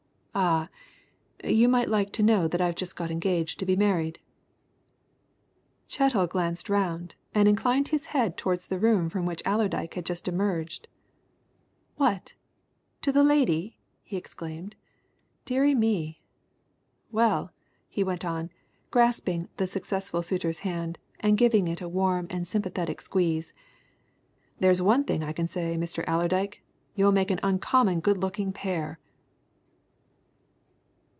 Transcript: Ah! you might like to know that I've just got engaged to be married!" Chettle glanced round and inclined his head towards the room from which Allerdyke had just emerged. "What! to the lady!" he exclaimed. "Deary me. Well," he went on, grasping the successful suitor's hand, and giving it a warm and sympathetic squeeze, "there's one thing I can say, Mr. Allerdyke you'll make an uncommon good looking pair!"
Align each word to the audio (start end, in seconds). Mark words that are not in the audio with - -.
Ah! 0.33 0.69
you 1.43 1.67
might 1.67 1.89
like 1.89 2.13
to 2.13 2.23
know 2.23 2.47
that 2.47 2.61
I've 2.61 2.77
just 2.77 2.95
got 2.95 3.11
engaged 3.11 3.59
to 3.59 3.65
be 3.65 3.75
married!" 3.75 4.17
Chettle 5.89 6.25
glanced 6.25 6.69
round 6.69 7.15
and 7.35 7.49
inclined 7.49 7.89
his 7.89 8.05
head 8.15 8.37
towards 8.37 8.67
the 8.67 8.79
room 8.79 9.09
from 9.09 9.25
which 9.25 9.43
Allerdyke 9.45 9.95
had 9.95 10.05
just 10.05 10.29
emerged. 10.29 10.87
"What! 11.97 12.35
to 13.01 13.11
the 13.11 13.25
lady!" 13.25 13.77
he 14.03 14.15
exclaimed. 14.15 14.77
"Deary 15.43 15.75
me. 15.75 16.21
Well," 17.11 17.51
he 17.89 18.01
went 18.01 18.23
on, 18.23 18.51
grasping 18.89 19.49
the 19.57 19.67
successful 19.67 20.23
suitor's 20.23 20.59
hand, 20.59 20.97
and 21.19 21.37
giving 21.37 21.67
it 21.67 21.81
a 21.81 21.89
warm 21.89 22.27
and 22.29 22.47
sympathetic 22.47 23.01
squeeze, 23.01 23.53
"there's 24.59 24.81
one 24.81 25.03
thing 25.03 25.25
I 25.25 25.33
can 25.33 25.49
say, 25.49 25.75
Mr. 25.75 26.05
Allerdyke 26.07 26.63
you'll 26.95 27.11
make 27.11 27.31
an 27.31 27.39
uncommon 27.43 27.99
good 27.99 28.17
looking 28.19 28.53
pair!" 28.53 28.97